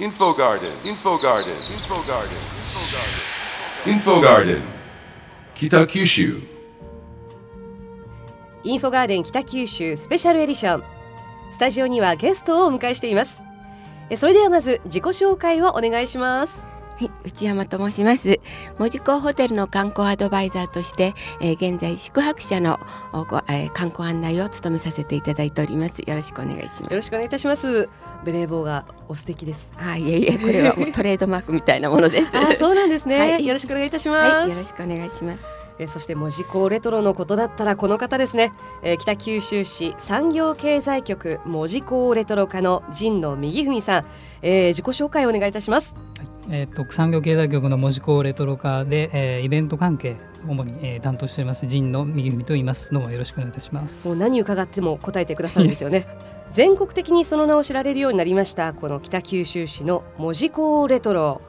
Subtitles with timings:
[0.00, 2.36] Info Garden, Info Garden, Info Garden,
[3.86, 4.60] Info Garden,
[5.54, 6.42] Kitakyushu.
[8.64, 10.84] インフォガーデン北九州スペシャルエディション
[11.52, 13.40] スタジオにはゲストをお迎えしています。
[14.16, 16.66] それではまず自己紹介をお願いします。
[16.96, 18.38] はい、内山と申します。
[18.78, 22.78] 門司港ホテルの観光アドバイザーとして、えー現在宿泊者の
[23.12, 26.00] おご、えー観光案内を務めさせていただいております。
[26.06, 26.92] よろしくお願いします。
[26.92, 27.88] よろしくお願いいたします
[28.24, 32.30] ベレー帽がお素敵ですはい、いえいえ、これはもうトレードマークみたいなものです。
[32.38, 35.44] あそうなんですね、はいよろしくお願いいたします、はい、よろしくお願いします。
[35.78, 38.52] えそして門司港レトロのことだったらこの方ですね、
[38.82, 44.04] えー北九州市産業経済局門司港レトロ課の陣野右文さん、
[44.42, 45.96] えー自己紹介をお願いいたします
[46.50, 50.16] えー、と産業経済局の門司港レトロ化で、えーイベント関係
[50.46, 52.92] 主に、えー担当しております陣の右文と言います。
[52.92, 54.06] どうもよろしくお願いいたします。
[54.08, 56.06] もう何伺っても答えてくださるんですよね。
[56.50, 61.40] 全国的にその名を知られるようになりましたこの北九州市の門司港レトロ。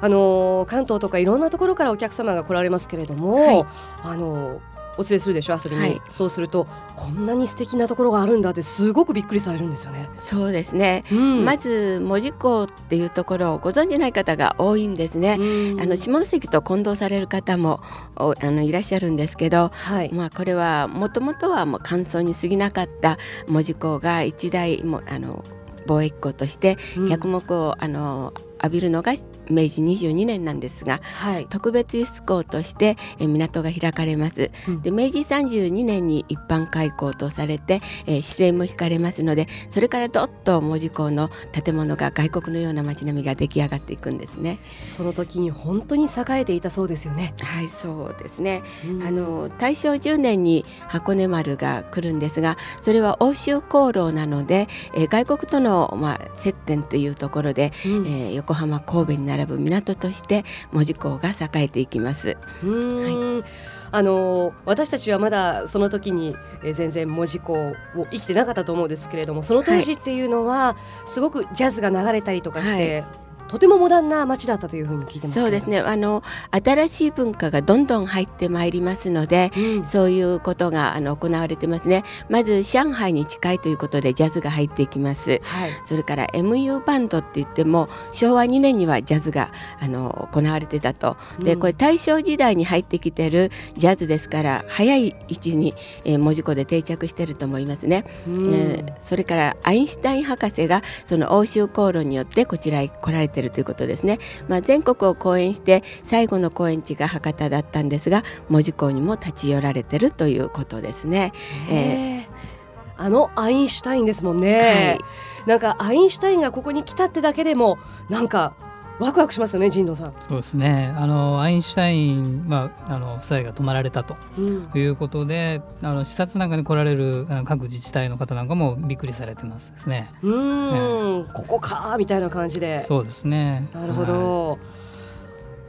[0.00, 3.64] あのー関東とかいろんなところからお客様が来られますけれども、はい。
[4.04, 10.08] あのーお連れするでしょ遊びに、はいそうするとこんなに素敵なところがあるんだってすごくびっくりされるんですよね。
[10.14, 11.04] そうですね。
[11.12, 15.36] うんまず門司港っていうところをご存じない方が多いんですね。
[15.38, 17.80] うんあの下関と混同される方も
[18.16, 25.44] おあのいらっしゃるんですけど、はい、まあこれはもともとはもう乾燥に過ぎなかった門司港が一大もあの
[25.86, 29.12] 貿易港としてうん脚目を、あの浴びるのが
[29.50, 34.82] 明治22年なんですがはい、特別輸出港としてえ港が開かれます、うん。
[34.82, 44.58] で明治32年に一般開港とされて、えー、市政も引かれますのでそれからどっと門司港の建物が外国のような街並みが出来上がっていくんですね。
[44.84, 47.34] その時に本当に栄えていたそうですよね。
[47.40, 48.62] はいそうですね。
[48.86, 49.02] うん。
[49.02, 58.06] あの大正10年に箱根丸が来るんですがそれは欧州航路なので、えー外国との、まあ、接点というところで、うん。
[58.06, 62.36] えー横浜神戸に並ぶ港として門司港が栄えていきます。
[62.62, 63.44] うーん
[63.90, 67.54] あの私たちはまだその時に、え全然門司港
[67.96, 70.76] を生きてなかったと思うんですけれどもその当時っていうのは、
[71.06, 73.04] すごくジャズが流れたりとかして、
[73.48, 75.80] とてもモダンな街だったというふうに聞いてますそうですね。
[75.80, 79.84] あの新しい文化がどんどん入ってまいりますので、うん。
[79.84, 82.04] そういうことがあの行われてますね。
[82.28, 85.40] まず上海に近いということでジャズが入っていきます。
[85.42, 85.70] はい。
[85.82, 89.50] それから MU バンドって言っても昭和2年にはジャズが
[89.80, 91.16] あの行われてたと。
[91.40, 91.60] でうん。
[91.60, 98.54] これ大正時代に入ってきてるジャズですから早い位置に、えー文字庫で定着してると思いますね、うん。
[98.54, 104.18] えーそれからアインシュタイン博士がその欧州航路によってこちらへ来られてるということですね、
[104.48, 111.32] まあ、全国を講演して最後の公演地が博多だったんですが門司港にも立ち寄られてるということですね。
[111.68, 112.58] へー。
[113.00, 114.98] あのアインシュタインですもんね、
[115.46, 117.78] なんかアインシュタインがここに来たってだけでも
[118.10, 118.54] なんか
[118.98, 120.92] ワクワクしますよね神野さん、そうですね。
[120.96, 124.70] あのアインシュタインはあの夫妻が泊まられたとうん。
[124.74, 130.10] いうことであの視察なんかに来られる各自治体の方なんかもびっくりされてますですね。
[130.22, 132.80] うーん、ここかみたいな感じで。
[132.80, 133.68] そうですね。
[133.72, 134.10] なるほはい。
[134.10, 134.58] ど、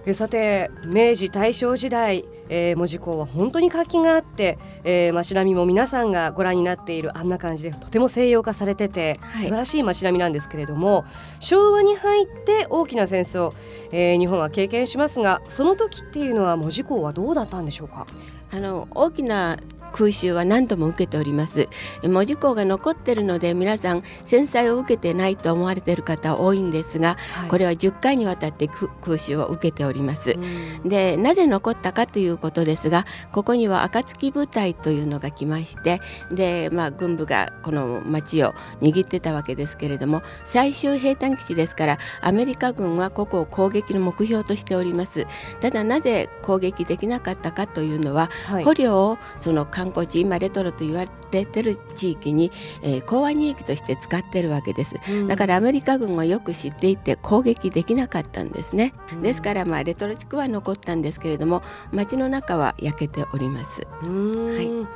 [0.05, 9.43] えさて明治大正時代、えー、門司港は本当に活気があって、えー、街並みも皆さんがご覧になっているあんな感じでとても西洋化されてて、はい。
[9.43, 11.05] 素晴らしい街並みなんですけれども
[11.39, 13.53] 昭和に入って大きな戦争、
[13.91, 18.07] えー日本は経験しますがその時っていうのは門司港はどうだったんでしょうか？
[18.51, 19.59] あの大きな
[19.91, 21.67] 空襲は何度も受けております。
[22.03, 27.17] え門司港が残ってるので皆さん戦災を受けてないと思われている方多いんですが、
[27.50, 30.31] これは10回にわたってく空襲を受けております。
[30.31, 30.85] う。
[30.85, 30.89] ん。
[30.89, 36.01] でなぜ残ったかということですがここには暁部隊というのが来まして
[36.31, 45.25] で、まあ、軍部がこの町を握ってたわけですけれども最終兵隊基地ですからアメリカ軍はここを攻撃の目標としております。
[45.59, 48.63] ただなぜ攻撃できなかったかというのは、はい。
[48.63, 52.51] 捕虜をその観光地今レトロと言われてる地域に、
[52.81, 54.97] えー港湾二駅として使ってるわけです。
[55.09, 55.28] うん。
[55.28, 58.94] だからアメリカ軍はよく知っていて攻撃できなかったんですね。
[59.21, 61.62] ですからまあレトロ地区は残ったんですけれども
[61.94, 63.88] 街の中は焼けております。
[64.01, 64.56] うーん。
[64.56, 64.88] はい。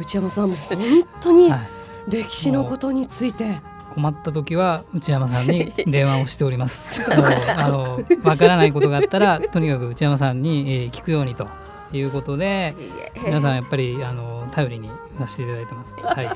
[0.00, 0.78] 内山さんも本
[1.20, 1.60] 当に はい。
[2.08, 3.60] 歴史のことについて、
[3.94, 7.12] 困った時は内山さんに 電話をしております。
[7.12, 11.48] あのわからないことがあったらとにかく内山さんに、えー聞くようにと
[11.92, 12.74] いうことで
[13.24, 15.94] 皆さんやっぱりあの頼りにさせていただいてます。
[16.04, 16.28] はい。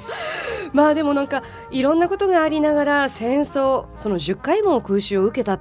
[0.73, 5.59] まあでもなんかいろんなことがありながら戦争その10回も空襲を受けた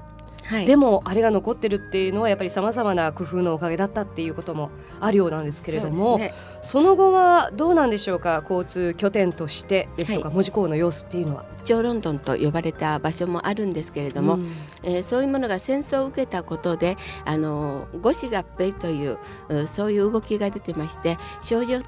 [0.50, 0.66] はい。
[0.66, 6.20] でもあれが残ってるっていうのはやっぱりさまざまな工夫のおかげだったっていうこともあるようなんですけれども
[6.64, 6.88] そ,、ね。
[6.88, 8.42] の後はどうなんでしょうか？
[8.44, 11.46] 交通拠点としてですとか、は門司港の様子っていうのは？
[11.64, 14.52] 超ロンドンと呼ばれた場所もあるんですけれども、うん。
[14.82, 16.96] えーそういうものが戦争を受けたことで
[17.26, 19.18] あの五子合併という
[19.50, 21.84] うそういう動きが出てまして昭昭和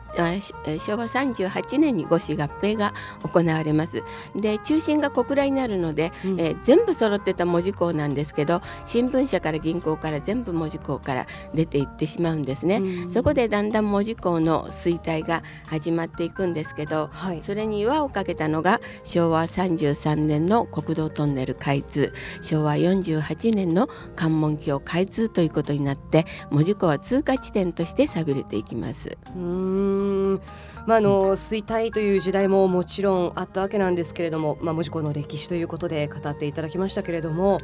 [1.05, 2.93] 38年に五子合併が
[3.23, 4.03] 行われます。
[4.35, 6.39] で中心が小倉になるので、うん。
[6.39, 8.50] えー全部揃ってた門司港なんですけど
[8.85, 12.77] 新聞社から銀行から全部門司港から出ていってしまうんですね。
[12.77, 13.11] うん。
[13.11, 17.41] そこでだんだん門司港の衰退が始まっていくんですけど、はい。
[17.41, 29.17] それに輪をかけたのが昭和33年の国道トンネル開通昭和48年の関門橋開通ということになって門司港は通過地点として寂れていきます。
[29.35, 30.41] うーん。
[30.87, 37.59] まあ、あの衰退という時代ももちろんあったわけなんですけれども、まあ、門司港の歴史ということで語っていただきましたけれども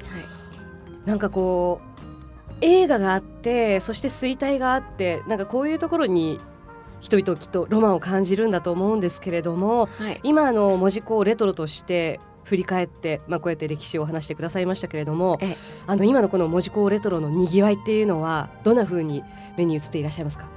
[1.08, 6.40] なんかこう映画があってそして衰退があってなんかこういうところに
[7.00, 15.58] 人々きっとロマンを感じるんだと思うんですけれどもはい、今あの門司港をレトロとして振り返って、まあ、こうやって歴史を話してくださいましたけれどもええ。
[15.86, 19.24] あの今のこの門司港レトロのにぎわいっていうのはどんな風に
[19.58, 20.50] 目に映っていらっしゃいますか、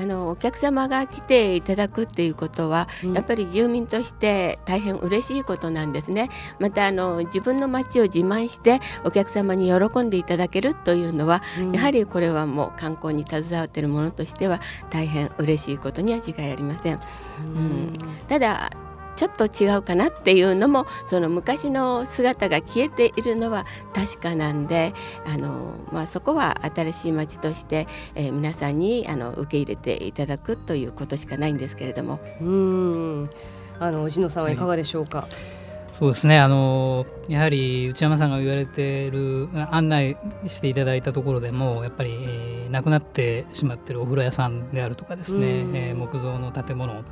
[0.00, 6.30] あのお客様が来ていただくっていうことは、うんやっぱり住民として大変嬉しいことなんですね。
[6.58, 14.60] またあの自分の町を自慢してお客様に喜んでいただけるというのは、うんやはりこれはもう観光に携わっているものとしては
[14.90, 17.00] 大変嬉しいことには違いありません。
[17.40, 17.92] うん
[18.26, 18.70] ただ
[19.20, 24.94] ちょっと違うかなっていうのもその昔の姿が消えているのは確かなんで
[25.26, 32.20] あの、まあ、そこは新しい町として、えー皆さんにあの受け入れていただくということしかないんですけれども。
[32.40, 33.30] うん。
[33.78, 35.26] あの神野さんはいかがでしょうか、
[35.92, 36.38] そうですね。
[36.38, 45.76] あのやはり内山さんが言われている案内していただいたところでもやっぱり、えー、なくなってしまっているお風呂屋さんであるとかですね、うん。
[45.76, 47.04] えー木造の建物っ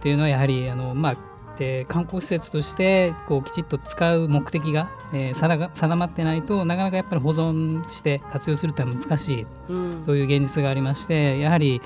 [0.00, 10.02] ていうのはやはりあの、まあで観光施設としてこうきちっと使う目的が、えー定まってないとなかなかやっぱり保存して活用するってのは難しいうん。
[10.04, 11.80] という現実がありましてやはり、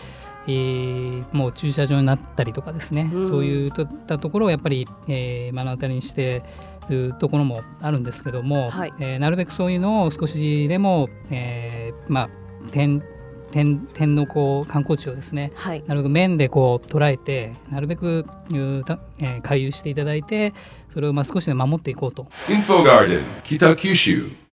[0.46, 3.28] えーもう駐車場になったりとかですね、うん。
[3.28, 3.70] そういっ
[4.06, 6.42] たところをやっぱり、えー目の当たりにして
[6.90, 12.28] いるところもあるんですけども、はいえーなるべくそういうのを少しでも、えーまあ
[12.70, 13.02] 点
[13.52, 20.52] 点点のこう観光地をですねはいなるべく面でこう捉えてなるべく、うたえー回遊していただいて
[20.92, 24.42] それをまあ少しでも守っていこうと Info Garden, Kitakyushu.